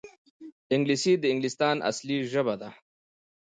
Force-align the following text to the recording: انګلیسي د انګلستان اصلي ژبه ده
انګلیسي 0.73 1.13
د 1.17 1.23
انګلستان 1.33 1.75
اصلي 1.89 2.17
ژبه 2.31 2.55
ده 2.61 2.69